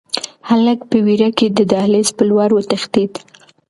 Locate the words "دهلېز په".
1.71-2.23